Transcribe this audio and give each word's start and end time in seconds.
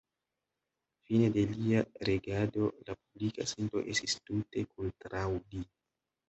Fine 1.09 1.27
de 1.35 1.43
lia 1.51 1.81
regado, 2.09 2.71
la 2.87 2.95
publika 3.03 3.47
sento 3.53 3.85
estis 3.95 4.17
tute 4.31 4.65
kontraŭ 4.73 5.29
li. 5.37 5.63